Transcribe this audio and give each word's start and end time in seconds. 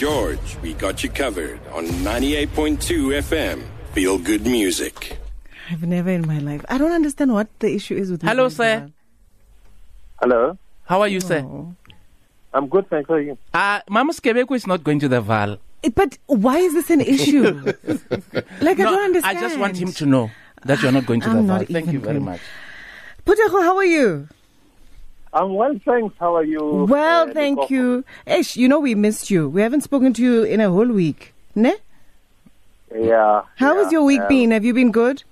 George, 0.00 0.56
we 0.62 0.72
got 0.72 1.04
you 1.04 1.10
covered 1.10 1.60
on 1.76 1.84
98.2 2.00 3.20
FM. 3.20 3.60
Feel 3.92 4.16
good 4.16 4.46
music. 4.46 5.18
I've 5.70 5.82
never 5.82 6.08
in 6.08 6.26
my 6.26 6.38
life. 6.38 6.64
I 6.70 6.78
don't 6.78 6.92
understand 6.92 7.34
what 7.34 7.48
the 7.58 7.68
issue 7.74 7.96
is 7.96 8.10
with. 8.10 8.22
Hello, 8.22 8.46
Mr. 8.46 8.52
sir. 8.56 8.88
Hello. 10.22 10.56
How 10.86 11.02
are 11.02 11.08
you, 11.08 11.20
sir? 11.20 11.40
Oh. 11.44 11.74
I'm 12.54 12.68
good, 12.68 12.88
thanks. 12.88 13.08
How 13.10 13.16
are 13.16 13.20
you? 13.20 13.36
Uh, 13.52 13.80
Mama 13.90 14.14
Skebeko 14.14 14.56
is 14.56 14.66
not 14.66 14.82
going 14.82 15.00
to 15.00 15.08
the 15.08 15.20
Val. 15.20 15.58
Eh, 15.84 15.90
But 15.94 16.16
why 16.24 16.56
is 16.60 16.72
this 16.72 16.88
an 16.88 17.02
issue? 17.02 17.42
like 18.62 18.80
I 18.80 18.84
don't 18.88 19.04
understand. 19.04 19.36
I 19.36 19.38
just 19.38 19.58
want 19.58 19.76
him 19.76 19.92
to 19.92 20.06
know 20.06 20.30
that 20.64 20.80
you're 20.80 20.92
not 20.92 21.04
going 21.04 21.20
to 21.20 21.28
the 21.28 21.36
I'm 21.40 21.46
Val. 21.46 21.58
not 21.58 21.68
Thank 21.68 21.88
even 21.88 21.92
you 21.92 22.00
very 22.00 22.20
much. 22.20 22.40
Phuthego, 23.26 23.60
how 23.60 23.76
are 23.76 23.84
you? 23.84 24.28
I'm 25.32 25.54
well, 25.54 25.78
thanks. 25.84 26.14
How 26.18 26.36
are 26.36 26.44
you? 26.44 26.86
Well, 26.88 27.30
uh, 27.30 27.32
thank 27.32 27.58
Nicole? 27.58 27.68
you. 27.70 28.04
Ish, 28.26 28.56
you 28.56 28.68
know 28.68 28.80
we 28.80 28.94
missed 28.94 29.30
you. 29.30 29.48
We 29.48 29.62
haven't 29.62 29.82
spoken 29.82 30.12
to 30.14 30.22
you 30.22 30.42
in 30.42 30.60
a 30.60 30.70
whole 30.70 30.88
week. 30.88 31.34
Ne? 31.54 31.74
Yeah. 32.94 33.42
How 33.56 33.76
yeah, 33.76 33.82
has 33.84 33.92
your 33.92 34.02
week 34.04 34.20
been? 34.28 34.50
Have 34.50 34.64
you 34.64 34.74
been 34.74 34.90
good? 34.90 35.22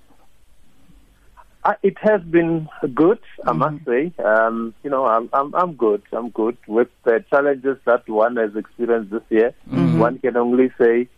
Uh, 1.65 1.73
it 1.83 1.97
has 1.99 2.21
been 2.21 2.69
good, 2.95 3.19
I 3.45 3.51
Mm-hmm. 3.51 3.59
must 3.59 3.85
say. 3.85 4.13
Um, 4.23 4.73
you 4.83 4.89
know, 4.89 5.05
I'm, 5.05 5.29
I'm, 5.33 5.53
I'm 5.53 5.73
good. 5.73 6.01
I'm 6.13 6.29
good 6.29 6.57
with 6.67 6.87
the 7.03 7.23
challenges 7.29 7.77
that 7.85 8.07
one 8.07 8.37
has 8.37 8.55
experienced 8.55 9.11
this 9.11 9.23
year. 9.29 9.53
Mm-hmm. 9.69 9.99
One 9.99 10.19
can 10.19 10.37
only 10.37 10.71
say, 10.79 11.09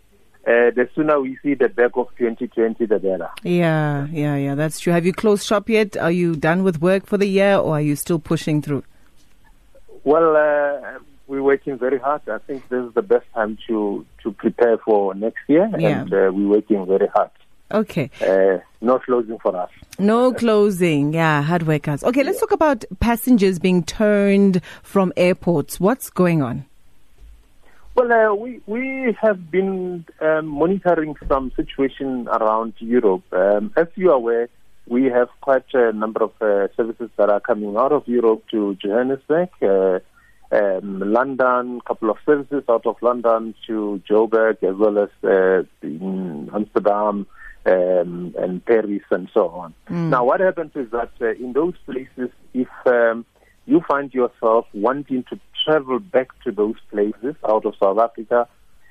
uh, 0.47 0.71
the 0.71 0.89
sooner 0.95 1.19
we 1.21 1.37
see 1.43 1.53
the 1.53 1.69
back 1.69 1.91
of 1.95 2.07
2020, 2.17 2.85
the 2.85 2.99
better. 2.99 3.29
Yeah, 3.43 4.07
yeah, 4.11 4.35
yeah. 4.35 4.55
That's 4.55 4.79
true. 4.79 4.91
Have 4.93 5.05
you 5.05 5.13
closed 5.13 5.45
shop 5.45 5.69
yet? 5.69 5.95
Are 5.97 6.11
you 6.11 6.35
done 6.35 6.63
with 6.63 6.81
work 6.81 7.05
for 7.05 7.17
the 7.17 7.27
year, 7.27 7.57
or 7.57 7.75
are 7.75 7.81
you 7.81 7.95
still 7.95 8.19
pushing 8.19 8.61
through? 8.61 8.83
Well, 10.03 10.35
uh, 10.35 10.99
we're 11.27 11.43
working 11.43 11.77
very 11.77 11.99
hard. 11.99 12.21
I 12.27 12.39
think 12.39 12.67
this 12.69 12.83
is 12.83 12.93
the 12.93 13.01
best 13.03 13.25
time 13.33 13.57
to, 13.67 14.05
to 14.23 14.31
prepare 14.31 14.77
for 14.79 15.13
next 15.13 15.41
year, 15.47 15.69
Yeah. 15.77 16.01
and 16.01 16.13
uh, 16.13 16.31
we're 16.33 16.47
working 16.47 16.85
very 16.87 17.07
hard. 17.07 17.29
Okay. 17.71 18.09
Uh, 18.19 18.59
no 18.81 18.99
closing 18.99 19.37
for 19.39 19.55
us. 19.55 19.69
No 19.97 20.33
closing. 20.33 21.13
Yeah, 21.13 21.41
hard 21.41 21.63
workers. 21.67 22.03
Okay, 22.03 22.23
let's 22.23 22.39
talk 22.39 22.51
about 22.51 22.83
passengers 22.99 23.59
being 23.59 23.83
turned 23.83 24.61
from 24.83 25.13
airports. 25.15 25.79
What's 25.79 26.09
going 26.09 26.41
on? 26.41 26.65
Well, 27.93 28.11
uh, 28.11 28.33
we 28.33 28.61
we 28.67 29.15
have 29.21 29.51
been 29.51 30.05
um, 30.21 30.47
monitoring 30.47 31.15
some 31.27 31.51
situation 31.55 32.27
around 32.29 32.73
Europe. 32.79 33.23
Um, 33.33 33.73
as 33.75 33.87
you 33.95 34.11
are 34.11 34.15
aware, 34.15 34.47
we 34.87 35.05
have 35.05 35.27
quite 35.41 35.65
a 35.73 35.91
number 35.91 36.23
of 36.23 36.31
uh, 36.41 36.67
services 36.77 37.09
that 37.17 37.29
are 37.29 37.41
coming 37.41 37.75
out 37.75 37.91
of 37.91 38.07
Europe 38.07 38.43
to 38.51 38.75
Johannesburg, 38.75 39.49
uh, 39.61 39.99
um, 40.55 40.99
London, 40.99 41.81
a 41.83 41.87
couple 41.87 42.09
of 42.09 42.17
services 42.25 42.63
out 42.69 42.85
of 42.85 42.95
London 43.01 43.53
to 43.67 44.01
Joburg, 44.09 44.63
as 44.63 44.75
well 44.75 44.97
as 44.97 45.09
uh, 45.23 45.63
in 45.81 46.49
Amsterdam 46.53 47.27
um, 47.65 48.33
and 48.37 48.65
Paris 48.65 49.03
and 49.11 49.29
so 49.33 49.49
on. 49.49 49.73
Now, 49.89 50.23
what 50.23 50.39
happens 50.39 50.71
is 50.75 50.89
that 50.91 51.11
uh, 51.19 51.31
in 51.31 51.51
those 51.53 51.75
places, 51.85 52.29
if 52.53 52.69
um, 52.85 53.25
you 53.65 53.81
find 53.87 54.13
yourself 54.13 54.65
wanting 54.73 55.23
to 55.29 55.39
travel 55.63 55.99
back 55.99 56.27
to 56.43 56.51
those 56.51 56.75
places 56.89 57.35
out 57.47 57.65
of 57.65 57.75
South 57.81 57.99
Africa, 57.99 58.47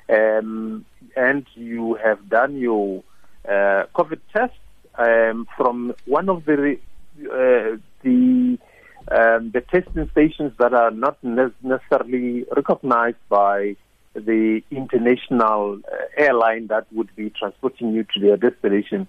um, 0.09 0.85
and 1.17 1.47
you 1.55 1.95
have 2.03 2.29
done 2.29 2.57
your 2.59 3.03
uh, 3.49 3.85
COVID 3.95 4.21
test 4.35 4.55
um, 4.97 5.47
from 5.57 5.95
one 6.07 6.29
of 6.29 6.45
the 6.45 6.79
uh, 7.25 7.77
the 8.03 8.59
um, 9.11 9.51
the 9.51 9.62
testing 9.73 10.09
stations 10.12 10.53
that 10.59 10.75
are 10.75 10.91
not 10.91 11.17
ne- 11.23 11.55
necessarily 11.62 12.45
recognized 12.55 13.17
by 13.29 13.77
the 14.15 14.61
international 14.71 15.79
uh, 15.91 15.97
airline 16.17 16.67
that 16.69 16.87
would 16.93 17.15
be 17.17 17.31
transporting 17.31 17.93
you 17.93 18.05
to 18.12 18.21
their 18.21 18.37
destination, 18.37 19.09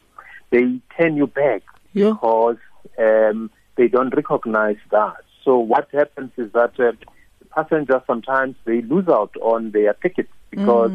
they 0.52 0.80
turn 0.98 1.18
you 1.18 1.28
back 1.28 1.64
Yeah. 1.94 2.12
because 2.12 2.58
um, 3.00 3.50
they 3.78 3.88
don't 3.88 4.16
recognize 4.16 4.78
that. 4.92 5.24
So 5.44 5.58
what 5.58 5.88
happens 5.92 6.32
is 6.38 6.52
that 6.54 6.80
uh, 6.80 6.92
passengers 7.52 8.02
sometimes 8.08 8.56
they 8.66 8.82
lose 8.82 9.08
out 9.08 9.36
on 9.42 9.72
their 9.72 9.94
tickets 9.94 10.32
because 10.50 10.92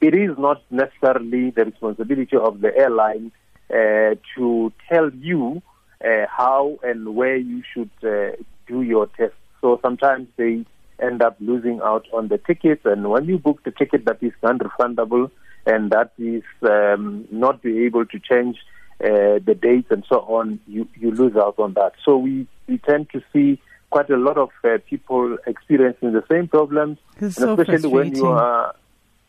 it 0.00 0.14
is 0.14 0.36
not 0.38 0.62
necessarily 0.70 1.50
the 1.50 1.64
responsibility 1.64 2.36
of 2.36 2.60
the 2.60 2.76
airline 2.76 3.32
uh, 3.70 4.14
to 4.36 4.72
tell 4.88 5.10
you 5.10 5.62
uh, 6.04 6.26
how 6.28 6.78
and 6.82 7.14
where 7.14 7.36
you 7.36 7.62
should 7.72 7.90
uh, 8.04 8.36
do 8.66 8.82
your 8.82 9.06
test. 9.06 9.34
So 9.60 9.78
sometimes 9.82 10.28
they 10.36 10.64
end 11.00 11.22
up 11.22 11.36
losing 11.40 11.80
out 11.82 12.06
on 12.12 12.28
the 12.28 12.38
tickets, 12.38 12.82
and 12.84 13.10
when 13.10 13.24
you 13.24 13.38
book 13.38 13.62
the 13.64 13.70
ticket 13.70 14.04
that 14.04 14.22
is 14.22 14.32
non-refundable 14.42 15.30
and 15.66 15.90
that 15.90 16.12
is 16.18 16.44
um, 16.62 17.26
not 17.30 17.62
be 17.62 17.84
able 17.84 18.06
to 18.06 18.18
change 18.20 18.58
uh, 19.02 19.40
the 19.44 19.58
dates 19.60 19.88
and 19.90 20.04
so 20.08 20.20
on, 20.20 20.60
you, 20.66 20.88
you 20.94 21.10
lose 21.10 21.36
out 21.36 21.58
on 21.58 21.74
that. 21.74 21.92
So 22.04 22.16
we, 22.16 22.46
we 22.68 22.78
tend 22.78 23.10
to 23.10 23.22
see 23.32 23.60
quite 23.96 24.10
a 24.10 24.16
lot 24.18 24.36
of 24.36 24.50
uh, 24.62 24.76
people 24.86 25.38
experiencing 25.46 26.12
the 26.12 26.22
same 26.30 26.46
problems, 26.48 26.98
It's 27.14 27.38
and 27.38 27.56
so 27.56 27.58
especially 27.58 27.88
when 27.88 28.14
you 28.14 28.26
are 28.26 28.74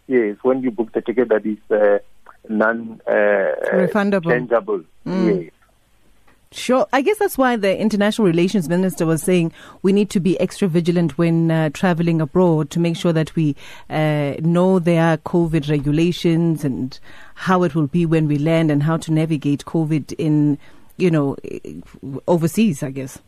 yes 0.07 0.35
when 0.41 0.61
you 0.61 0.71
book 0.71 0.91
the 0.91 1.01
ticket 1.01 1.29
that 1.29 1.45
is 1.45 1.57
uh, 1.71 1.99
non 2.49 2.99
uh, 3.07 3.55
Refundable. 3.71 4.29
changeable. 4.29 4.83
Yes. 5.05 5.51
Sure. 6.51 6.85
I 6.91 7.01
guess 7.01 7.17
that's 7.17 7.37
why 7.37 7.55
the 7.55 7.77
international 7.77 8.27
relations 8.27 8.67
minister 8.67 9.05
was 9.05 9.21
saying 9.21 9.53
we 9.83 9.93
need 9.93 10.09
to 10.09 10.19
be 10.19 10.37
extra 10.39 10.67
vigilant 10.67 11.17
when 11.17 11.49
uh, 11.49 11.69
traveling 11.69 12.19
abroad 12.19 12.69
to 12.71 12.79
make 12.81 12.97
sure 12.97 13.13
that 13.13 13.35
we 13.35 13.55
uh, 13.89 14.33
know 14.39 14.79
their 14.79 15.17
COVID 15.17 15.69
regulations 15.69 16.65
and 16.65 16.99
how 17.35 17.63
it 17.63 17.73
will 17.73 17.87
be 17.87 18.05
when 18.05 18.27
we 18.27 18.37
land 18.37 18.69
and 18.71 18.83
how 18.83 18.97
to 18.97 19.13
navigate 19.13 19.63
COVID 19.65 20.13
in, 20.17 20.57
you 20.97 21.11
know, 21.11 21.37
overseas, 22.27 22.81
I 22.83 22.91
guess. 22.91 23.19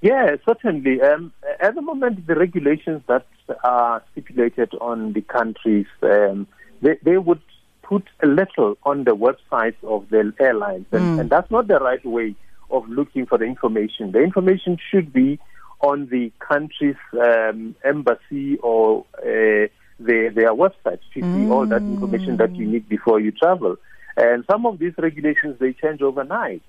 Yeah, 0.00 0.36
certainly. 0.46 1.00
Um, 1.02 1.32
at 1.60 1.74
the 1.74 1.82
moment, 1.82 2.26
the 2.26 2.34
regulations 2.34 3.02
that 3.06 3.26
are 3.62 4.02
stipulated 4.12 4.72
on 4.80 5.12
the 5.12 5.20
countries, 5.20 5.86
um, 6.02 6.46
they, 6.80 6.98
they 7.02 7.18
would 7.18 7.42
put 7.82 8.04
a 8.22 8.26
little 8.26 8.78
on 8.84 9.04
the 9.04 9.14
websites 9.14 9.82
of 9.82 10.08
the 10.10 10.32
airlines, 10.40 10.86
and, 10.92 11.20
and 11.20 11.30
that's 11.30 11.50
not 11.50 11.66
the 11.66 11.78
right 11.80 12.04
way 12.04 12.34
of 12.70 12.88
looking 12.88 13.26
for 13.26 13.36
the 13.36 13.44
information. 13.44 14.12
The 14.12 14.22
information 14.22 14.78
should 14.90 15.12
be 15.12 15.38
on 15.80 16.06
the 16.06 16.32
country's 16.38 16.96
um, 17.20 17.74
embassy 17.84 18.58
or 18.58 19.04
uh, 19.18 19.66
their, 19.98 20.30
their 20.30 20.54
websites 20.54 21.00
to 21.14 21.20
see 21.20 21.50
all 21.50 21.66
that 21.66 21.82
information 21.82 22.36
that 22.38 22.54
you 22.56 22.66
need 22.66 22.88
before 22.88 23.20
you 23.20 23.32
travel. 23.32 23.76
And 24.16 24.44
some 24.50 24.66
of 24.66 24.78
these 24.78 24.92
regulations, 24.98 25.56
they 25.58 25.72
change 25.72 26.00
overnight 26.00 26.62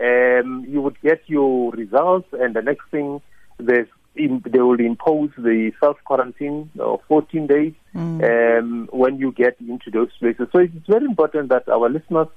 um, 0.00 0.66
you 0.68 0.80
would 0.82 1.00
get 1.00 1.22
your 1.26 1.70
results, 1.72 2.28
and 2.32 2.54
the 2.54 2.62
next 2.62 2.84
thing 2.90 3.20
there's 3.58 3.88
in, 4.16 4.42
they 4.46 4.60
will 4.60 4.80
impose 4.80 5.30
the 5.36 5.72
self 5.80 5.98
quarantine 6.04 6.70
of 6.78 7.00
14 7.08 7.46
days 7.46 7.74
um, 7.94 8.88
when 8.92 9.18
you 9.18 9.32
get 9.32 9.56
into 9.60 9.90
those 9.90 10.10
places. 10.18 10.48
So 10.52 10.58
it's 10.58 10.86
very 10.88 11.04
important 11.04 11.50
that 11.50 11.68
our 11.68 11.88
listeners 11.88 12.28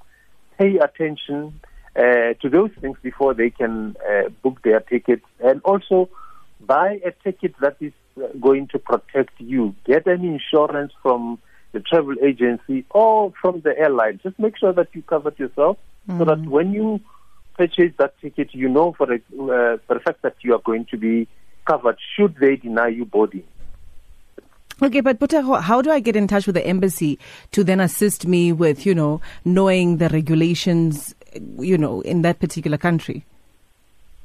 pay 0.57 0.77
attention 0.77 1.59
uh, 1.95 2.33
to 2.41 2.49
those 2.49 2.71
things 2.81 2.97
before 3.01 3.33
they 3.33 3.49
can 3.49 3.95
uh, 4.09 4.29
book 4.43 4.61
their 4.63 4.81
tickets, 4.81 5.25
and 5.43 5.61
also 5.63 6.09
buy 6.61 6.99
a 7.05 7.11
ticket 7.23 7.55
that 7.61 7.77
is 7.79 7.93
uh, 8.21 8.27
going 8.39 8.67
to 8.67 8.79
protect 8.79 9.39
you. 9.39 9.75
Get 9.85 10.05
an 10.07 10.23
insurance 10.25 10.93
from 11.01 11.39
the 11.71 11.79
travel 11.79 12.15
agency 12.23 12.85
or 12.89 13.31
from 13.41 13.61
the 13.61 13.77
airline. 13.77 14.19
Just 14.23 14.39
make 14.39 14.57
sure 14.57 14.73
that 14.73 14.87
you 14.93 15.01
covered 15.03 15.37
yourself 15.37 15.77
so 16.17 16.25
that 16.25 16.41
when 16.45 16.73
you 16.73 16.99
purchase 17.59 17.91
that 17.97 18.13
ticket, 18.21 18.49
you 18.53 18.69
know 18.69 18.93
for 18.97 19.05
the, 19.05 19.15
uh, 19.15 19.77
for 19.85 19.93
the 19.97 20.03
fact 20.07 20.21
that 20.21 20.35
you 20.41 20.53
are 20.55 20.63
going 20.69 20.85
to 20.91 20.97
be 20.97 21.27
covered 21.65 21.97
should 22.15 22.33
they 22.43 22.55
deny 22.55 22.87
you 22.87 23.05
boarding. 23.05 23.43
Okay, 24.81 25.01
but 25.01 25.19
Phuthego, 25.19 25.61
how 25.61 25.81
do 25.81 25.91
I 25.91 25.99
get 25.99 26.15
in 26.15 26.25
touch 26.25 26.45
with 26.47 26.55
the 26.55 26.65
embassy 26.65 27.19
to 27.51 27.65
then 27.65 27.81
assist 27.81 28.25
me 28.25 28.53
with, 28.53 28.85
you 28.85 28.95
know, 28.95 29.19
knowing 29.43 29.97
the 29.97 30.07
regulations, 30.07 31.13
you 31.59 31.77
know, 31.77 31.99
in 32.01 32.21
that 32.21 32.39
particular 32.39 32.77
country? 32.77 33.25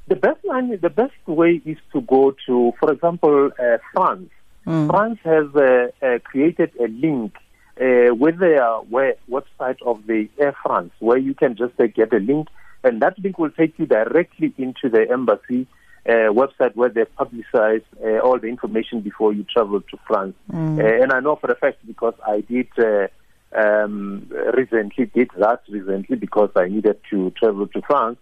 The 0.06 0.14
best 0.14 0.44
line, 0.44 0.78
the 0.81 0.90
best 0.90 1.20
way 1.26 1.60
is 1.64 1.78
to 1.92 2.02
go 2.02 2.36
to, 2.46 2.72
for 2.78 2.92
example, 2.92 3.50
uh, 3.58 3.78
France. 3.92 4.31
France 4.64 5.19
has 5.25 5.46
uh, 5.54 5.88
uh, 6.00 6.19
created 6.25 6.70
a 6.81 6.88
link 6.88 7.34
uh, 7.81 8.14
with 8.14 8.38
their 8.38 8.81
we- 8.94 9.20
website 9.28 9.81
of 9.84 10.06
the 10.06 10.28
Air 10.38 10.54
France, 10.62 10.92
where 11.00 11.19
you 11.19 11.34
can 11.34 11.56
just 11.56 11.75
uh, 11.78 11.86
get 11.86 12.12
a 12.12 12.19
link, 12.19 12.48
and 12.84 13.02
that 13.02 13.19
link 13.19 13.38
will 13.38 13.50
take 13.50 13.78
you 13.78 13.86
directly 13.86 14.54
into 14.58 14.88
the 14.88 15.10
embassy 15.10 15.66
uh, 16.06 16.31
website 16.31 16.76
where 16.76 16.90
they 16.90 17.04
publicize 17.19 17.82
uh, 18.04 18.19
all 18.19 18.38
the 18.38 18.46
information 18.46 19.00
before 19.00 19.32
you 19.32 19.44
travel 19.44 19.81
to 19.81 19.98
France. 20.06 20.34
Uh, 20.78 21.02
and 21.02 21.12
I 21.12 21.20
know 21.20 21.36
for 21.36 21.50
a 21.50 21.56
fact 21.56 21.84
because 21.86 22.14
I 22.26 22.40
did. 22.40 22.69
Uh, 22.78 23.08
um, 23.54 24.28
recently 24.56 25.06
did 25.06 25.31
that 25.38 25.62
recently 25.69 26.16
because 26.16 26.50
I 26.56 26.66
needed 26.66 26.98
to 27.10 27.31
travel 27.38 27.69
to 27.69 27.82
France, 27.82 28.19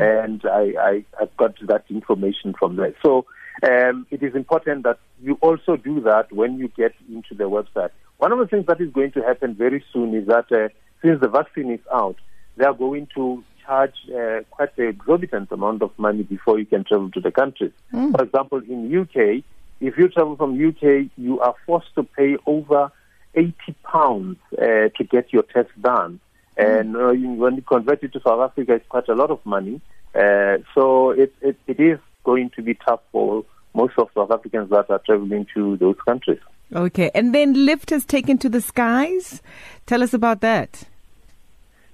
and 0.00 0.40
I, 0.44 0.72
I, 0.80 1.04
I 1.20 1.28
got 1.36 1.54
that 1.66 1.84
information 1.90 2.54
from 2.56 2.76
there. 2.76 2.94
So 3.04 3.26
um, 3.62 4.06
it 4.10 4.22
is 4.22 4.34
important 4.34 4.84
that 4.84 4.98
you 5.20 5.38
also 5.40 5.76
do 5.76 6.00
that 6.02 6.32
when 6.32 6.58
you 6.58 6.68
get 6.68 6.94
into 7.08 7.34
the 7.34 7.44
website. 7.44 7.90
One 8.18 8.32
of 8.32 8.38
the 8.38 8.46
things 8.46 8.66
that 8.66 8.80
is 8.80 8.92
going 8.92 9.12
to 9.12 9.22
happen 9.22 9.54
very 9.54 9.84
soon 9.92 10.14
is 10.14 10.26
that 10.28 10.50
uh, 10.52 10.68
since 11.02 11.20
the 11.20 11.28
vaccine 11.28 11.70
is 11.70 11.80
out, 11.92 12.16
they 12.56 12.64
are 12.64 12.74
going 12.74 13.08
to 13.16 13.42
charge 13.66 13.94
uh, 14.16 14.40
quite 14.50 14.76
an 14.78 14.86
exorbitant 14.88 15.50
amount 15.52 15.82
of 15.82 15.90
money 15.98 16.22
before 16.22 16.58
you 16.58 16.66
can 16.66 16.84
travel 16.84 17.10
to 17.10 17.20
the 17.20 17.30
country. 17.32 17.72
For 17.90 18.22
example, 18.22 18.58
in 18.68 18.96
UK, 18.96 19.42
if 19.80 19.98
you 19.98 20.08
travel 20.08 20.36
from 20.36 20.52
UK, 20.68 21.10
you 21.16 21.40
are 21.40 21.54
forced 21.66 21.94
to 21.96 22.02
pay 22.04 22.36
over 22.46 22.90
80 23.34 23.54
pounds 23.84 24.38
uh, 24.56 24.62
to 24.96 25.04
get 25.10 25.32
your 25.32 25.42
test 25.42 25.70
done. 25.80 26.20
And 26.56 26.96
uh, 26.96 27.10
you- 27.10 27.32
when 27.32 27.56
you 27.56 27.62
convert 27.62 28.02
it 28.02 28.12
to 28.14 28.20
South 28.20 28.40
Africa, 28.40 28.74
it's 28.74 28.88
quite 28.88 29.08
a 29.08 29.14
lot 29.14 29.30
of 29.30 29.44
money. 29.44 29.80
Uh, 30.14 30.58
so 30.74 31.10
it, 31.10 31.34
it, 31.42 31.58
it 31.66 31.78
is 31.80 31.98
going 32.24 32.50
to 32.56 32.62
be 32.62 32.74
tough 32.74 33.00
for 33.12 33.44
most 33.74 33.94
of 33.98 34.08
South 34.14 34.30
Africans 34.30 34.70
that 34.70 34.88
are 34.88 35.00
traveling 35.04 35.46
to 35.54 35.76
those 35.76 35.96
countries. 36.06 36.40
Okay. 36.74 37.10
And 37.14 37.34
then 37.34 37.66
Lift 37.66 37.90
has 37.90 38.04
taken 38.06 38.38
to 38.38 38.48
the 38.48 38.60
skies. 38.62 39.42
Tell 39.84 40.02
us 40.02 40.14
about 40.14 40.40
that. 40.40 40.84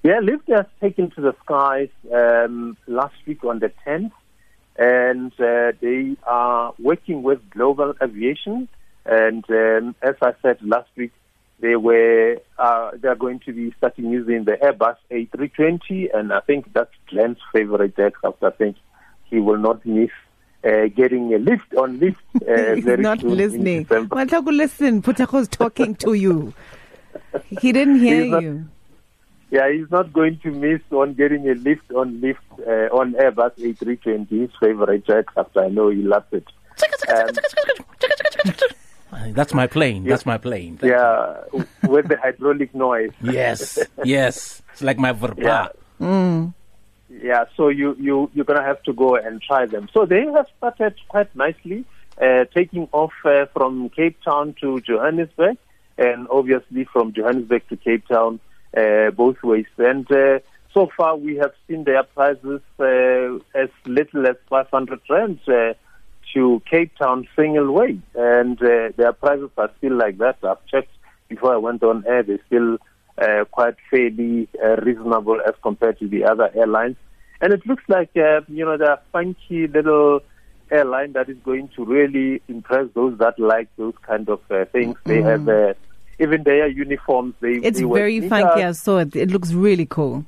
Yeah, 0.02 0.18
Lift 0.18 0.48
has 0.48 0.66
taken 0.80 1.10
to 1.12 1.20
the 1.20 1.34
skies 1.44 1.88
um, 2.12 2.76
last 2.88 3.14
week 3.24 3.44
on 3.44 3.60
the 3.60 3.72
10th, 3.86 4.10
and 4.76 5.32
uh, 5.40 5.72
they 5.80 6.16
are 6.24 6.74
working 6.78 7.22
with 7.22 7.38
Global 7.50 7.94
Aviation. 8.02 8.68
And 9.06 9.44
um, 9.50 9.94
as 10.02 10.16
I 10.20 10.34
said 10.42 10.58
last 10.62 10.88
week, 10.96 11.12
they 11.60 11.76
were 11.76 12.38
uh, 12.58 12.90
they 13.00 13.06
are 13.06 13.14
going 13.14 13.38
to 13.40 13.52
be 13.52 13.72
starting 13.78 14.10
using 14.10 14.42
the 14.44 14.52
Airbus 14.52 14.96
A320, 15.12 16.08
and 16.12 16.32
I 16.32 16.40
think 16.40 16.72
that's 16.72 16.90
Glenn's 17.08 17.38
favorite 17.52 17.96
aircraft. 17.96 18.42
I 18.42 18.50
think 18.50 18.76
he 19.30 19.38
will 19.38 19.58
not 19.58 19.86
miss 19.86 20.10
uh, 20.64 20.86
getting 20.96 21.32
a 21.32 21.38
lift 21.38 21.72
on 21.76 22.00
lift. 22.00 22.18
Uh, 22.34 22.74
He's 22.74 22.84
very 22.84 23.02
not 23.02 23.22
listening. 23.22 23.84
Matlaku, 23.86 24.56
listen. 24.56 25.02
Putako's 25.02 25.46
talking 25.46 25.94
to 25.96 26.14
you. 26.14 26.52
He 27.60 27.72
didn't 27.72 28.00
hear 28.00 28.24
not- 28.26 28.42
you. 28.42 28.68
Yeah, 29.52 29.70
he's 29.70 29.90
not 29.90 30.14
going 30.14 30.38
to 30.44 30.50
miss 30.50 30.80
on 30.90 31.12
getting 31.12 31.46
a 31.46 31.52
lift 31.52 31.92
on 31.92 32.22
lift 32.22 32.40
uh, 32.66 32.88
on 32.90 33.12
Airbus 33.12 33.52
A320, 33.58 34.30
his 34.30 34.50
favorite 34.58 35.04
aircraft. 35.10 35.58
I 35.58 35.68
know 35.68 35.90
he 35.90 36.00
loves 36.00 36.24
it. 36.32 36.46
Um, 37.14 37.28
That's 39.34 39.52
my 39.52 39.66
plane. 39.66 40.04
That's 40.04 40.24
my 40.24 40.38
plane. 40.38 40.78
Thank 40.78 40.92
yeah, 40.92 41.44
with 41.86 42.08
the 42.08 42.16
hydraulic 42.16 42.74
noise. 42.74 43.10
Yes. 43.20 43.78
Yes. 44.02 44.62
It's 44.72 44.80
like 44.80 44.98
my 44.98 45.12
verba. 45.12 45.70
Yeah. 46.00 46.48
Yeah, 47.22 47.44
so 47.54 47.68
you, 47.68 47.94
you, 48.00 48.30
you're 48.32 48.46
going 48.46 48.58
to 48.58 48.64
have 48.64 48.82
to 48.84 48.94
go 48.94 49.16
and 49.16 49.42
try 49.42 49.66
them. 49.66 49.90
So 49.92 50.06
they 50.06 50.24
have 50.24 50.46
started 50.56 50.94
quite 51.08 51.36
nicely, 51.36 51.84
uh, 52.20 52.46
taking 52.54 52.88
off 52.92 53.12
uh, 53.26 53.44
from 53.52 53.90
Cape 53.90 54.18
Town 54.22 54.54
to 54.62 54.80
Johannesburg, 54.80 55.58
and 55.98 56.26
obviously 56.30 56.84
from 56.84 57.12
Johannesburg 57.12 57.68
to 57.68 57.76
Cape 57.76 58.08
Town, 58.08 58.40
both 58.74 59.42
ways. 59.42 59.66
And 59.78 60.10
uh, 60.10 60.40
so 60.74 60.88
far 60.96 61.16
we 61.16 61.36
have 61.36 61.52
seen 61.68 61.84
their 61.84 62.02
prices 62.02 62.60
uh, 62.78 63.36
as 63.54 63.68
little 63.86 64.26
as 64.26 64.36
500 64.48 65.00
rand 65.10 65.40
uh, 65.48 65.74
to 66.34 66.62
Cape 66.70 66.96
Town 66.96 67.28
single 67.36 67.72
way. 67.72 67.98
And 68.14 68.62
uh, 68.62 68.90
their 68.96 69.12
prices 69.12 69.50
are 69.58 69.70
still 69.78 69.96
like 69.96 70.18
that. 70.18 70.38
I've 70.42 70.64
checked 70.66 70.90
before 71.32 71.54
I 71.54 71.56
went 71.56 71.82
on 71.82 72.04
air, 72.06 72.22
they're 72.22 72.38
still 72.46 72.76
uh, 73.16 73.44
quite 73.50 73.76
fairly 73.90 74.48
uh, 74.62 74.76
reasonable 74.76 75.40
as 75.46 75.54
compared 75.62 75.98
to 76.00 76.08
the 76.08 76.24
other 76.24 76.50
airlines. 76.54 76.96
And 77.40 77.52
it 77.52 77.66
looks 77.66 77.82
like, 77.88 78.10
uh, 78.16 78.42
you 78.48 78.64
know, 78.64 78.76
the 78.76 79.00
funky 79.12 79.66
little 79.66 80.20
airline 80.70 81.12
that 81.12 81.28
is 81.28 81.38
going 81.44 81.68
to 81.76 81.84
really 81.84 82.42
impress 82.48 82.86
those 82.94 83.18
that 83.18 83.38
like 83.38 83.68
those 83.76 83.94
kind 84.06 84.28
of 84.28 84.40
uh, 84.50 84.64
things. 84.66 84.96
They 85.04 85.22
have 85.22 85.48
uh, 85.48 85.74
even 86.22 86.42
their 86.44 86.68
uniforms. 86.68 87.34
They 87.40 87.54
It's 87.54 87.80
they 87.80 87.84
very 87.84 88.20
funky. 88.28 88.62
I 88.62 88.72
saw 88.72 88.98
it. 88.98 89.14
It 89.16 89.30
looks 89.30 89.52
really 89.52 89.86
cool. 89.86 90.24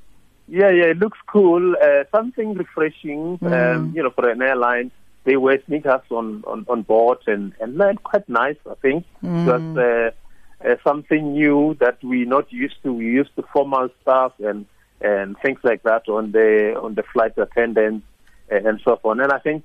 Yeah, 0.47 0.71
yeah, 0.71 0.85
it 0.85 0.99
looks 0.99 1.19
cool. 1.27 1.75
Uh, 1.83 2.05
something 2.15 2.55
refreshing, 2.55 3.39
um, 3.43 3.93
you 3.95 4.03
know, 4.03 4.11
for 4.11 4.29
an 4.29 4.43
airline. 4.43 4.91
They 5.25 5.39
wear 5.39 5.59
sneakers 5.65 6.03
on, 6.11 6.45
on, 6.47 6.67
on 6.69 6.83
board 6.83 7.19
and, 7.27 7.55
and 7.59 7.81
they're 7.81 7.95
quite 7.95 8.29
nice, 8.29 8.59
I 8.71 8.75
think. 8.75 9.07
That's 9.23 9.79
uh, 9.79 10.11
uh, 10.63 10.77
something 10.85 11.33
new 11.33 11.77
that 11.81 11.97
we're 12.03 12.27
not 12.27 12.53
used 12.53 12.77
to. 12.83 12.93
We 12.93 13.07
used 13.07 13.35
to 13.37 13.43
formal 13.51 13.89
stuff 14.03 14.33
and, 14.41 14.67
and 15.01 15.35
things 15.39 15.61
like 15.63 15.83
that 15.85 16.11
on 16.11 16.33
the, 16.33 16.79
on 16.79 16.95
the 16.95 17.05
flight 17.05 17.39
attendants 17.39 18.05
and, 18.51 18.67
and 18.67 18.81
so 18.85 19.01
on. 19.03 19.21
And 19.21 19.33
I 19.33 19.39
think, 19.39 19.65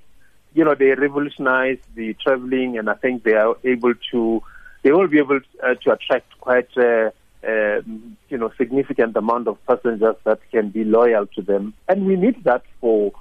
you 0.54 0.64
know, 0.64 0.76
they 0.76 0.96
revolutionized 0.96 1.84
the 1.94 2.14
traveling 2.14 2.78
and 2.78 2.90
I 2.90 2.94
think 2.94 3.24
they 3.24 3.34
are 3.34 3.58
able 3.66 3.96
to, 4.12 4.42
they 4.84 4.92
will 4.92 5.08
be 5.08 5.20
able 5.20 5.40
uh, 5.64 5.76
to 5.76 5.92
attract 5.92 6.40
quite, 6.40 6.70
uh, 6.78 7.12
um, 7.48 8.18
you 8.30 8.38
know, 8.38 8.52
significant 8.58 9.16
amount 9.16 9.48
of 9.48 9.58
passengers 9.66 10.16
that 10.24 10.40
can 10.52 10.70
be 10.70 10.84
loyal 10.84 11.26
to 11.28 11.42
them. 11.42 11.74
And 11.88 12.06
we 12.06 12.16
need 12.16 12.44
that 12.46 12.64
for 12.80 13.12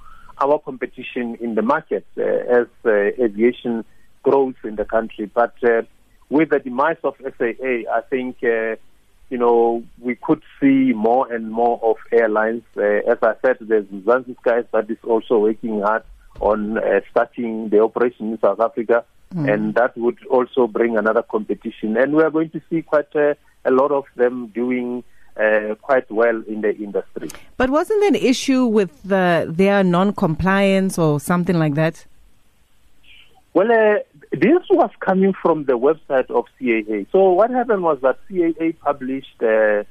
our 0.41 0.59
competition 0.59 1.35
in 1.41 1.55
the 1.55 1.61
market 1.61 2.05
uh, 2.17 2.21
as 2.21 2.67
uh, 2.85 2.91
aviation 2.91 3.83
grows 4.23 4.55
in 4.63 4.75
the 4.75 4.85
country. 4.85 5.25
But 5.25 5.55
uh, 5.63 5.81
with 6.29 6.49
the 6.49 6.59
demise 6.59 6.97
of 7.03 7.15
SAA, 7.19 7.91
I 7.91 8.01
think, 8.09 8.37
uh, 8.43 8.75
you 9.29 9.37
know, 9.37 9.83
we 9.99 10.15
could 10.15 10.41
see 10.59 10.93
more 10.93 11.31
and 11.31 11.51
more 11.51 11.79
of 11.83 11.97
airlines. 12.11 12.63
Uh, 12.77 12.81
as 12.81 13.17
I 13.21 13.33
said, 13.41 13.57
there's 13.61 13.85
Mzansi 13.85 14.37
Skies 14.39 14.65
that 14.71 14.89
is 14.89 14.97
also 15.03 15.39
working 15.39 15.81
hard 15.81 16.03
on 16.39 16.77
uh, 16.77 17.01
starting 17.11 17.69
the 17.69 17.81
operation 17.81 18.31
in 18.31 18.39
South 18.39 18.59
Africa. 18.59 19.03
And 19.35 19.75
that 19.75 19.97
would 19.97 20.17
also 20.25 20.67
bring 20.67 20.97
another 20.97 21.21
competition. 21.21 21.97
And 21.97 22.13
we 22.15 22.23
are 22.23 22.31
going 22.31 22.49
to 22.51 22.61
see 22.69 22.81
quite 22.81 23.15
uh, 23.15 23.35
a 23.65 23.71
lot 23.71 23.91
of 23.91 24.05
them 24.15 24.47
doing 24.47 25.03
uh, 25.37 25.75
quite 25.81 26.09
well 26.11 26.41
in 26.47 26.61
the 26.61 26.75
industry. 26.75 27.29
But 27.57 27.69
wasn't 27.69 28.01
there 28.01 28.09
an 28.09 28.15
issue 28.15 28.65
with 28.65 29.03
the, 29.03 29.45
their 29.47 29.83
non-compliance 29.83 30.97
or 30.97 31.19
something 31.19 31.57
like 31.57 31.75
that? 31.75 32.05
Well, 33.53 33.71
uh, 33.71 33.99
this 34.31 34.63
was 34.69 34.91
coming 34.99 35.33
from 35.33 35.65
the 35.65 35.77
website 35.77 36.29
of 36.29 36.45
CAA. 36.59 37.07
So 37.11 37.31
what 37.31 37.49
happened 37.49 37.83
was 37.83 37.99
that 38.01 38.19
CAA 38.29 38.77
published 38.79 39.41
uh, 39.41 39.83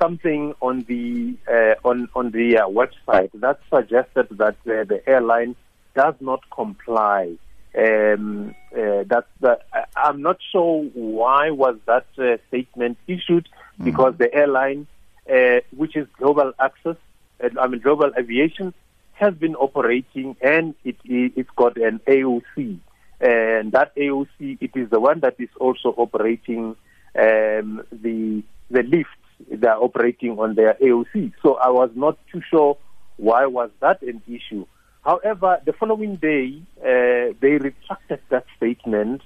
something 0.00 0.54
on 0.60 0.82
the 0.82 1.36
uh, 1.48 1.74
on 1.88 2.08
on 2.14 2.30
the 2.30 2.58
uh, 2.58 2.68
website 2.68 3.30
that 3.34 3.60
suggested 3.72 4.28
that 4.38 4.56
uh, 4.66 4.84
the 4.84 5.02
airline 5.06 5.54
does 5.94 6.14
not 6.20 6.40
comply. 6.50 7.34
Um, 7.76 8.54
uh, 8.72 9.02
that, 9.08 9.26
that 9.40 9.66
I'm 9.96 10.22
not 10.22 10.38
sure 10.52 10.84
why 10.94 11.50
was 11.50 11.76
that 11.86 12.06
uh, 12.18 12.36
statement 12.48 12.98
issued 13.08 13.48
because 13.82 14.14
the 14.16 14.32
airline, 14.32 14.86
uh, 15.28 15.60
which 15.76 15.96
is 15.96 16.06
Global 16.18 16.52
Access, 16.60 16.96
uh, 17.42 17.48
I 17.60 17.66
mean 17.66 17.80
Global 17.80 18.12
Aviation, 18.16 18.74
has 19.14 19.34
been 19.34 19.56
operating 19.56 20.36
and 20.40 20.74
it, 20.84 20.96
it, 21.04 21.32
it's 21.36 21.50
got 21.56 21.76
an 21.76 22.00
AOC. 22.06 22.78
And 23.20 23.72
that 23.72 23.94
AOC, 23.96 24.58
it 24.60 24.70
is 24.74 24.90
the 24.90 25.00
one 25.00 25.20
that 25.20 25.36
is 25.38 25.48
also 25.58 25.90
operating 25.96 26.76
um, 27.16 27.84
the 27.92 28.42
the 28.70 28.82
lifts. 28.82 29.10
They 29.50 29.66
are 29.66 29.82
operating 29.82 30.38
on 30.38 30.54
their 30.54 30.74
AOC. 30.74 31.32
So 31.42 31.54
I 31.54 31.70
was 31.70 31.90
not 31.94 32.18
too 32.30 32.42
sure 32.50 32.76
why 33.16 33.46
was 33.46 33.70
that 33.80 34.02
an 34.02 34.22
issue. 34.28 34.66
However, 35.04 35.60
the 35.64 35.74
following 35.74 36.16
day, 36.16 36.62
uh, 36.80 37.34
they 37.40 37.58
retracted 37.58 38.20
that 38.30 38.46
statement 38.56 39.20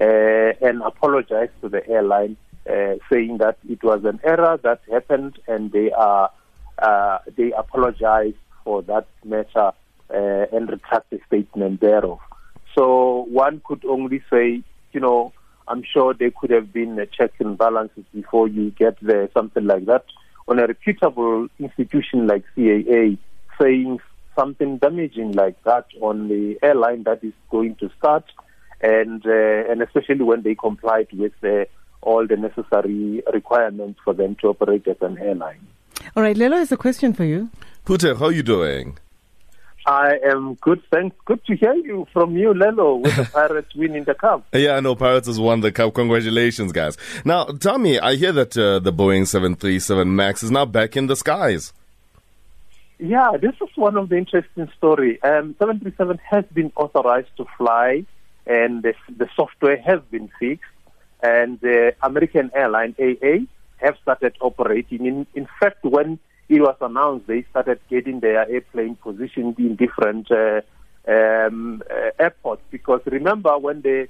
uh, 0.00 0.04
and 0.04 0.80
apologized 0.82 1.52
to 1.62 1.68
the 1.68 1.86
airline, 1.88 2.36
uh, 2.70 2.94
saying 3.12 3.38
that 3.38 3.58
it 3.68 3.82
was 3.82 4.04
an 4.04 4.20
error 4.22 4.58
that 4.62 4.80
happened, 4.90 5.38
and 5.48 5.72
they 5.72 5.90
are 5.90 6.30
uh, 6.78 7.18
they 7.36 7.52
apologized 7.52 8.36
for 8.62 8.82
that 8.82 9.06
matter 9.24 9.72
uh, 10.10 10.46
and 10.52 10.70
retract 10.70 11.10
the 11.10 11.20
statement 11.26 11.80
thereof. 11.80 12.20
So 12.76 13.26
one 13.28 13.60
could 13.64 13.84
only 13.84 14.22
say, 14.32 14.62
you 14.92 15.00
know, 15.00 15.32
I'm 15.66 15.82
sure 15.82 16.14
there 16.14 16.30
could 16.30 16.50
have 16.50 16.72
been 16.72 16.98
a 16.98 17.06
checks 17.06 17.36
and 17.40 17.56
balances 17.56 18.04
before 18.14 18.48
you 18.48 18.70
get 18.70 18.98
there, 19.00 19.28
something 19.32 19.64
like 19.64 19.86
that. 19.86 20.04
On 20.46 20.58
a 20.58 20.66
reputable 20.66 21.48
institution 21.58 22.26
like 22.26 22.44
CAA 22.56 23.18
saying 23.60 23.98
something 24.36 24.78
damaging 24.78 25.32
like 25.32 25.62
that 25.64 25.86
on 26.00 26.28
the 26.28 26.58
airline 26.62 27.04
that 27.04 27.22
is 27.22 27.32
going 27.50 27.76
to 27.76 27.90
start, 27.98 28.24
and 28.80 29.24
uh, 29.26 29.70
and 29.70 29.82
especially 29.82 30.24
when 30.24 30.42
they 30.42 30.54
complied 30.54 31.08
with 31.12 31.32
uh, 31.42 31.64
all 32.02 32.26
the 32.26 32.36
necessary 32.36 33.22
requirements 33.32 33.98
for 34.04 34.14
them 34.14 34.36
to 34.40 34.48
operate 34.48 34.86
as 34.86 34.96
an 35.00 35.18
airline. 35.18 35.66
All 36.16 36.22
right, 36.22 36.36
Lelo 36.36 36.56
has 36.56 36.70
a 36.70 36.76
question 36.76 37.12
for 37.12 37.24
you. 37.24 37.50
Pute, 37.84 38.02
how 38.02 38.26
are 38.26 38.32
you 38.32 38.42
doing? 38.42 38.98
I 39.86 40.14
am 40.24 40.54
good, 40.54 40.82
thanks. 40.90 41.14
Good 41.26 41.44
to 41.44 41.56
hear 41.56 41.74
you 41.74 42.06
from 42.12 42.36
you, 42.36 42.54
Lelo, 42.54 43.02
with 43.02 43.14
the 43.16 43.24
Pirates 43.32 43.74
winning 43.74 44.04
the 44.04 44.14
cup. 44.14 44.46
Yeah, 44.52 44.76
I 44.76 44.80
know 44.80 44.94
Pirates 44.94 45.26
has 45.26 45.38
won 45.38 45.60
the 45.60 45.70
cup. 45.70 45.92
Congratulations, 45.94 46.72
guys. 46.72 46.96
Now, 47.24 47.44
tell 47.44 47.78
me, 47.78 47.98
I 47.98 48.14
hear 48.14 48.32
that 48.32 48.56
uh, 48.56 48.78
the 48.78 48.92
Boeing 48.92 49.26
737 49.26 50.14
MAX 50.14 50.42
is 50.42 50.50
now 50.50 50.64
back 50.64 50.96
in 50.96 51.06
the 51.06 51.16
skies. 51.16 51.74
Yeah, 52.98 53.32
this 53.40 53.54
is 53.60 53.76
one 53.76 53.96
of 53.96 54.08
the 54.08 54.16
interesting 54.16 54.70
story. 54.76 55.20
Um, 55.22 55.56
737 55.58 56.18
has 56.30 56.44
been 56.52 56.72
authorized 56.76 57.36
to 57.38 57.46
fly 57.58 58.04
and 58.46 58.82
the, 58.82 58.94
the 59.16 59.28
software 59.34 59.76
has 59.80 60.00
been 60.10 60.30
fixed. 60.38 60.70
And 61.22 61.58
the 61.60 61.94
American 62.02 62.50
airline 62.54 62.94
AA 63.00 63.46
have 63.78 63.96
started 64.02 64.36
operating. 64.40 65.06
In, 65.06 65.26
in 65.34 65.48
fact, 65.58 65.82
when 65.82 66.18
it 66.48 66.60
was 66.60 66.76
announced, 66.80 67.26
they 67.26 67.44
started 67.50 67.80
getting 67.88 68.20
their 68.20 68.48
airplane 68.48 68.96
positioned 68.96 69.58
in 69.58 69.76
different 69.76 70.30
uh, 70.30 70.60
um, 71.08 71.82
uh, 71.90 72.10
airports. 72.18 72.62
Because 72.70 73.00
remember, 73.06 73.56
when 73.58 73.80
they 73.80 74.08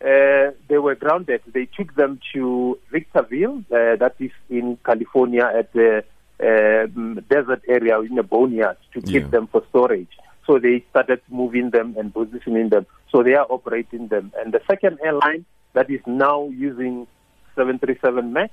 uh, 0.00 0.52
they 0.68 0.78
were 0.78 0.94
grounded, 0.94 1.42
they 1.46 1.66
took 1.66 1.94
them 1.96 2.20
to 2.32 2.78
Victorville, 2.90 3.64
uh, 3.72 3.96
that 3.96 4.14
is 4.20 4.30
in 4.48 4.78
California, 4.84 5.50
at 5.52 5.72
the 5.72 6.04
um, 6.42 7.20
desert 7.28 7.62
area 7.68 7.98
in 8.00 8.14
the 8.14 8.22
boneyard 8.22 8.76
to 8.94 9.00
keep 9.00 9.22
Yeah. 9.24 9.28
them 9.28 9.46
for 9.48 9.62
storage. 9.68 10.10
So 10.46 10.58
they 10.58 10.84
started 10.90 11.20
moving 11.28 11.70
them 11.70 11.94
and 11.98 12.12
positioning 12.12 12.68
them. 12.70 12.86
So 13.10 13.22
they 13.22 13.34
are 13.34 13.46
operating 13.50 14.08
them. 14.08 14.32
And 14.38 14.52
the 14.52 14.60
second 14.70 14.98
airline 15.04 15.44
that 15.74 15.90
is 15.90 16.00
now 16.06 16.48
using 16.48 17.06
737 17.54 18.32
MAX, 18.32 18.52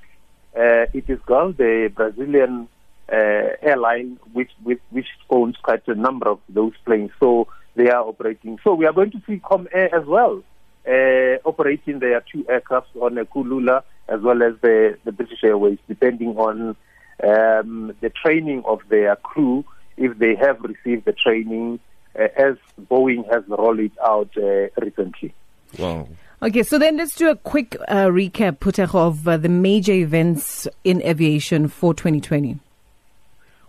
uh, 0.57 0.85
it 0.93 1.05
is 1.09 1.19
called 1.25 1.57
the 1.57 1.91
Brazilian 1.95 2.67
uh, 3.11 3.15
airline, 3.61 4.19
which, 4.33 4.51
which 4.63 4.81
which 4.89 5.07
owns 5.29 5.55
quite 5.61 5.87
a 5.87 5.95
number 5.95 6.27
of 6.27 6.39
those 6.49 6.73
planes. 6.85 7.11
So 7.19 7.47
they 7.75 7.89
are 7.89 8.03
operating. 8.03 8.57
So 8.63 8.73
we 8.73 8.85
are 8.85 8.93
going 8.93 9.11
to 9.11 9.21
see 9.27 9.37
Comair 9.39 9.93
as 9.93 10.05
well 10.07 10.41
uh, 10.87 11.37
operating 11.45 11.99
their 11.99 12.21
two 12.31 12.45
aircraft 12.49 12.87
on 12.95 13.17
a 13.17 13.25
Kulula 13.25 13.83
as 14.07 14.21
well 14.21 14.43
as 14.43 14.53
the, 14.61 14.97
the 15.03 15.11
British 15.11 15.43
Airways, 15.43 15.79
depending 15.87 16.37
on 16.37 16.75
um, 17.23 17.95
the 18.01 18.09
training 18.09 18.63
of 18.65 18.81
their 18.89 19.15
crew, 19.15 19.65
if 19.97 20.17
they 20.17 20.35
have 20.35 20.61
received 20.61 21.05
the 21.05 21.13
training 21.13 21.79
uh, 22.17 22.27
as 22.35 22.55
Boeing 22.89 23.29
has 23.31 23.43
rolled 23.47 23.79
it 23.79 23.91
out 24.03 24.29
uh, 24.37 24.67
recently. 24.81 25.33
Wow. 25.77 26.07
Okay, 26.41 26.63
so 26.63 26.77
then 26.77 26.97
let's 26.97 27.15
do 27.15 27.29
a 27.29 27.35
quick 27.35 27.75
uh, 27.87 28.05
recap, 28.05 28.59
Phuthego, 28.59 28.95
of 28.95 29.27
uh, 29.27 29.37
the 29.37 29.49
major 29.49 29.93
events 29.93 30.67
in 30.83 31.01
aviation 31.01 31.67
for 31.67 31.93
2020. 31.93 32.59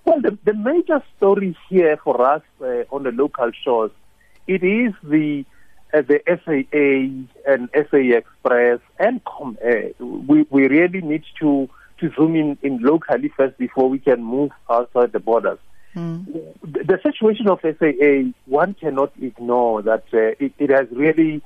Well, 0.04 0.20
the, 0.20 0.38
the 0.44 0.54
major 0.54 1.02
story 1.16 1.56
here 1.68 1.96
for 1.96 2.20
us 2.20 2.42
uh, 2.60 2.84
on 2.90 3.04
the 3.04 3.12
local 3.12 3.50
shores, 3.64 3.90
it 4.46 4.62
is 4.62 4.92
the 5.02 5.44
uh, 5.94 6.02
the 6.02 6.20
SAA 6.26 7.50
and 7.50 7.68
SA 7.72 7.96
Express 7.96 8.80
and 8.98 9.24
Comair. 9.24 9.94
We 9.98 10.46
we 10.50 10.68
really 10.68 11.00
need 11.00 11.24
to 11.40 11.68
to 11.98 12.10
zoom 12.14 12.36
in, 12.36 12.58
in 12.62 12.78
locally 12.78 13.30
first 13.36 13.56
before 13.58 13.88
we 13.88 13.98
can 13.98 14.22
move 14.22 14.50
outside 14.70 15.12
the 15.12 15.20
borders. 15.20 15.58
The, 16.62 16.84
the 16.84 17.00
situation 17.02 17.48
of 17.48 17.60
SAA, 17.62 18.32
one 18.44 18.74
cannot 18.74 19.12
ignore 19.20 19.80
that 19.82 20.04
uh, 20.12 20.36
it, 20.38 20.52
it 20.58 20.70
has 20.70 20.88
really 20.90 21.42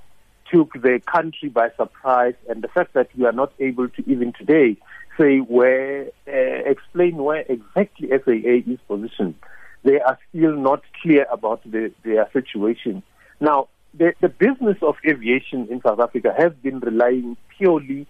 took 0.50 0.73
the 0.73 1.00
country 1.07 1.49
by 1.49 1.71
surprise, 1.76 2.35
and 2.49 2.61
the 2.62 2.69
fact 2.69 2.95
that 2.95 3.09
we 3.16 3.25
are 3.25 3.33
not 3.33 3.52
able 3.61 3.88
to 3.88 4.11
even 4.11 4.33
today 4.33 4.76
say 5.19 5.38
where, 5.38 6.09
uh, 6.26 6.71
explain 6.71 7.16
where 7.16 7.45
exactly 7.49 8.09
SAA 8.09 8.73
is 8.73 8.80
positioned. 8.88 9.37
They 9.85 10.00
are 10.00 10.19
still 10.28 10.57
not 10.57 10.83
clear 11.00 11.26
about 11.30 11.62
the, 11.64 11.92
their 12.02 12.28
situation. 12.33 13.02
Now, 13.38 13.69
the, 13.95 14.14
the 14.21 14.28
business 14.28 14.78
of 14.83 14.97
aviation 15.07 15.69
in 15.71 15.80
South 15.80 16.00
Africa 16.00 16.35
has 16.37 16.52
been 16.62 16.80
relying 16.80 17.37
purely 17.57 18.07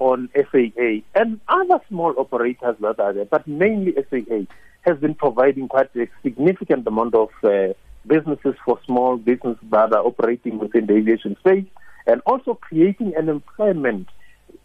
on 0.00 0.28
SAA 0.34 1.02
and 1.14 1.38
other 1.48 1.78
small 1.88 2.14
operators 2.18 2.74
that 2.80 2.98
are 2.98 3.12
there, 3.12 3.26
but 3.26 3.46
mainly 3.46 3.94
SAA 4.10 4.52
has 4.80 4.98
been 4.98 5.14
providing 5.14 5.68
quite 5.68 5.94
a 5.94 6.08
significant 6.22 6.86
amount 6.86 7.14
of 7.14 7.28
uh, 7.44 7.74
businesses 8.06 8.54
for 8.64 8.80
small 8.86 9.18
businesses 9.18 9.62
that 9.70 9.92
are 9.92 10.04
operating 10.04 10.58
within 10.58 10.86
the 10.86 10.94
aviation 10.94 11.36
space 11.38 11.66
and 12.06 12.22
also 12.26 12.54
creating 12.54 13.14
an 13.16 13.28
employment 13.28 14.08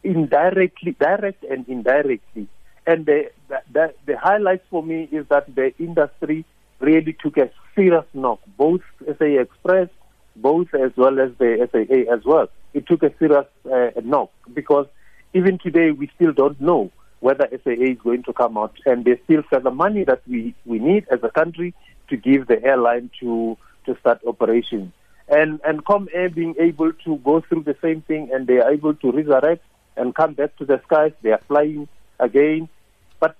indirectly, 0.04 0.96
direct 1.00 1.44
and 1.44 1.68
indirectly. 1.68 2.48
And 2.88 3.06
the, 3.06 3.32
the, 3.72 3.94
the, 4.06 4.18
highlight 4.18 4.62
for 4.70 4.82
me 4.82 5.10
is 5.12 5.25
that 5.30 5.54
the 5.54 5.74
industry 5.80 6.46
really 6.80 7.13
took 7.13 7.38
a 7.38 7.50
serious 7.75 8.06
knock, 8.13 8.39
both 8.58 8.82
SA 9.06 9.25
Express, 9.25 9.89
both 10.36 10.74
as 10.74 10.92
well 10.96 11.20
as 11.20 11.32
the 11.39 11.68
SAA 11.72 12.13
as 12.13 12.24
well. 12.24 12.48
It 12.74 12.88
took 12.88 13.04
a 13.04 13.12
serious 13.18 13.48
uh, 13.72 13.89
knock 14.04 14.32
because 14.54 14.88
even 15.36 15.58
today 15.58 15.92
we 15.92 16.10
still 16.15 16.32
don't 16.32 16.60
know 16.62 16.92
whether 17.20 17.48
SAA 17.63 17.72
is 17.72 17.98
going 18.01 18.24
to 18.24 18.34
come 18.34 18.58
out, 18.58 18.74
and 18.86 19.04
there's 19.04 19.20
still 19.25 19.44
further 19.50 19.72
money 19.72 20.06
that 20.06 20.22
we, 20.27 20.56
we 20.65 20.80
need 20.80 21.06
as 21.12 21.20
a 21.24 21.30
country 21.30 21.74
to 22.10 22.15
give 22.15 22.48
the 22.48 22.63
airline 22.63 23.10
to 23.20 23.58
to 23.86 23.98
start 24.00 24.22
operations. 24.25 24.92
And 25.27 25.60
and 25.65 25.84
Comair 25.84 26.34
being 26.34 26.56
able 26.58 26.94
to 27.06 27.18
go 27.18 27.42
through 27.42 27.63
the 27.63 27.75
same 27.82 28.01
thing, 28.01 28.30
and 28.34 28.48
they 28.48 28.60
are 28.60 28.72
able 28.72 28.94
to 28.96 29.12
resurrect 29.12 29.63
and 29.98 30.15
come 30.15 30.34
back 30.34 30.56
to 30.58 30.65
the 30.65 30.80
skies. 30.86 31.12
They 31.22 31.32
are 31.32 31.42
flying 31.48 31.89
again. 32.20 32.70
But 33.20 33.36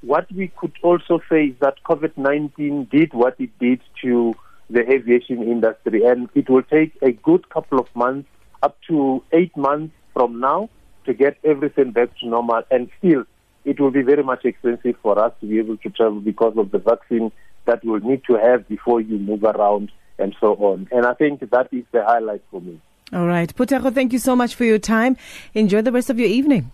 what 0.00 0.30
we 0.32 0.48
could 0.48 0.72
also 0.82 1.20
say 1.28 1.46
is 1.46 1.56
that 1.60 1.82
COVID-19 1.84 2.88
did 2.90 3.12
what 3.12 3.36
it 3.38 3.50
did 3.58 3.80
to 4.02 4.34
the 4.70 4.90
aviation 4.90 5.42
industry, 5.42 6.04
and 6.04 6.30
it 6.34 6.48
will 6.48 6.62
take 6.62 6.92
a 7.02 7.12
good 7.12 7.50
couple 7.50 7.78
of 7.78 7.94
months, 7.94 8.28
up 8.62 8.78
to 8.88 9.22
eight 9.32 9.54
months 9.56 9.94
from 10.14 10.40
now, 10.40 10.70
to 11.04 11.14
get 11.14 11.38
everything 11.44 11.92
back 11.92 12.16
to 12.18 12.28
normal. 12.28 12.62
And 12.70 12.90
still, 12.98 13.24
it 13.64 13.80
will 13.80 13.90
be 13.90 14.02
very 14.02 14.22
much 14.22 14.44
expensive 14.44 14.96
for 15.02 15.18
us 15.18 15.32
to 15.40 15.46
be 15.46 15.58
able 15.58 15.76
to 15.78 15.90
travel 15.90 16.20
because 16.20 16.56
of 16.56 16.70
the 16.70 16.78
vaccine 16.78 17.32
that 17.66 17.84
we'll 17.84 18.00
need 18.00 18.22
to 18.24 18.34
have 18.34 18.68
before 18.68 19.00
you 19.00 19.18
move 19.18 19.44
around 19.44 19.90
and 20.18 20.34
so 20.40 20.54
on. 20.54 20.88
And 20.92 21.06
I 21.06 21.14
think 21.14 21.40
that 21.50 21.68
is 21.72 21.84
the 21.92 22.04
highlight 22.04 22.42
for 22.50 22.60
me. 22.60 22.80
All 23.12 23.26
right. 23.26 23.54
Phuthego, 23.54 23.92
thank 23.94 24.12
you 24.12 24.18
so 24.18 24.36
much 24.36 24.54
for 24.54 24.64
your 24.64 24.78
time. 24.78 25.16
Enjoy 25.54 25.82
the 25.82 25.92
rest 25.92 26.10
of 26.10 26.18
your 26.18 26.28
evening. 26.28 26.70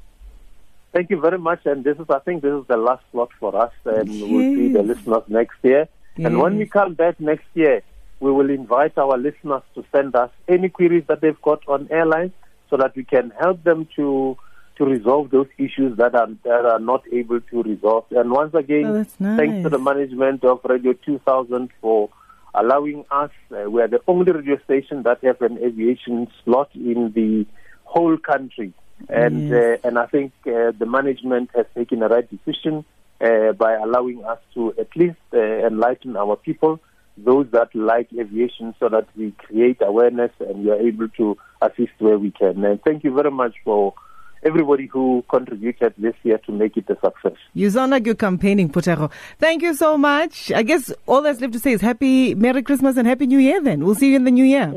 Thank 0.92 1.10
you 1.10 1.20
very 1.20 1.38
much. 1.38 1.64
And 1.66 1.84
this 1.84 1.98
is, 1.98 2.06
I 2.10 2.18
think, 2.18 2.42
this 2.42 2.52
is 2.52 2.66
the 2.66 2.76
last 2.76 3.04
slot 3.12 3.30
for 3.38 3.54
us, 3.54 3.72
and 3.84 4.08
we'll 4.08 4.54
see 4.56 4.72
the 4.72 4.82
listeners 4.82 5.22
next 5.28 5.56
year. 5.62 5.88
And 6.16 6.38
when 6.40 6.56
we 6.56 6.66
come 6.66 6.94
back 6.94 7.20
next 7.20 7.46
year, 7.54 7.82
we 8.18 8.32
will 8.32 8.50
invite 8.50 8.98
our 8.98 9.16
listeners 9.16 9.62
to 9.74 9.84
send 9.92 10.14
us 10.16 10.30
any 10.48 10.68
queries 10.68 11.04
that 11.06 11.20
they've 11.20 11.40
got 11.40 11.66
on 11.68 11.88
airlines, 11.90 12.32
so 12.70 12.76
that 12.76 12.94
we 12.96 13.04
can 13.04 13.32
help 13.38 13.62
them 13.64 13.86
to 13.96 14.36
to 14.76 14.84
resolve 14.86 15.30
those 15.30 15.48
issues 15.58 15.96
that 15.98 16.14
are 16.14 16.28
that 16.44 16.64
are 16.64 16.78
not 16.78 17.02
able 17.12 17.40
to 17.50 17.62
resolve. 17.62 18.04
And 18.12 18.30
once 18.30 18.54
again, 18.54 18.86
Oh, 18.86 18.92
that's 18.94 19.14
thanks 19.14 19.62
to 19.64 19.68
the 19.68 19.78
management 19.78 20.42
of 20.44 20.60
Radio 20.64 20.94
2000 20.94 21.68
for 21.82 22.08
allowing 22.54 23.04
us. 23.10 23.30
Uh, 23.52 23.70
we 23.70 23.82
are 23.82 23.88
the 23.88 24.00
only 24.08 24.32
radio 24.32 24.58
station 24.64 25.02
that 25.02 25.22
have 25.22 25.42
an 25.42 25.58
aviation 25.58 26.28
slot 26.44 26.70
in 26.74 27.12
the 27.14 27.46
whole 27.84 28.16
country, 28.16 28.72
and 29.08 29.48
Yes. 29.50 29.78
uh, 29.82 29.86
and 29.88 29.98
I 29.98 30.06
think 30.06 30.32
uh, 30.46 30.72
the 30.78 30.86
management 30.86 31.50
has 31.54 31.66
taken 31.74 31.98
the 32.00 32.08
right 32.08 32.28
decision 32.30 32.84
uh, 33.20 33.52
by 33.52 33.74
allowing 33.74 34.24
us 34.24 34.38
to 34.54 34.72
at 34.78 34.88
least 34.96 35.18
uh, 35.34 35.38
enlighten 35.38 36.16
our 36.16 36.36
people, 36.36 36.80
those 37.24 37.46
that 37.52 37.74
like 37.74 38.08
aviation, 38.18 38.74
so 38.80 38.88
that 38.88 39.06
we 39.16 39.32
create 39.32 39.78
awareness 39.80 40.30
and 40.40 40.64
we 40.64 40.70
are 40.70 40.80
able 40.80 41.08
to 41.10 41.36
assist 41.62 41.92
where 41.98 42.18
we 42.18 42.30
can. 42.30 42.64
And 42.64 42.82
thank 42.82 43.04
you 43.04 43.14
very 43.14 43.30
much 43.30 43.54
for 43.64 43.94
everybody 44.42 44.86
who 44.86 45.24
contributed 45.28 45.94
this 45.98 46.14
year 46.22 46.38
to 46.38 46.52
make 46.52 46.76
it 46.76 46.88
a 46.88 46.96
success. 47.04 47.38
You 47.54 47.70
sound 47.70 47.90
like 47.90 48.06
you're 48.06 48.14
campaigning, 48.14 48.70
Phuthego. 48.70 49.10
Thank 49.38 49.62
you 49.62 49.74
so 49.74 49.98
much. 49.98 50.50
I 50.52 50.62
guess 50.62 50.92
all 51.06 51.22
that's 51.22 51.40
left 51.40 51.52
to 51.52 51.58
say 51.58 51.72
is 51.72 51.80
happy 51.80 52.34
Merry 52.34 52.62
Christmas 52.62 52.96
and 52.96 53.06
Happy 53.06 53.26
New 53.26 53.38
Year 53.38 53.60
then. 53.60 53.84
We'll 53.84 53.94
see 53.94 54.10
you 54.10 54.16
in 54.16 54.24
the 54.24 54.30
new 54.30 54.44
year. 54.44 54.74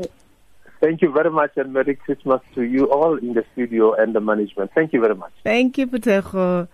Thank 0.80 1.00
you 1.00 1.10
very 1.10 1.30
much 1.30 1.52
and 1.56 1.72
Merry 1.72 1.94
Christmas 1.94 2.42
to 2.54 2.62
you 2.62 2.90
all 2.90 3.16
in 3.16 3.32
the 3.32 3.44
studio 3.52 3.94
and 3.94 4.14
the 4.14 4.20
management. 4.20 4.70
Thank 4.74 4.92
you 4.92 5.00
very 5.00 5.14
much. 5.14 5.32
Thank 5.42 5.78
you, 5.78 5.86
Phuthego. 5.86 6.68